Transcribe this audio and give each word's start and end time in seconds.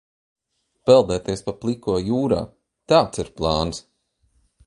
Peldēties 0.89 1.43
pa 1.49 1.53
pliko 1.65 1.99
jūrā, 2.07 2.41
tāds 2.93 3.23
ir 3.25 3.31
plāns! 3.41 3.83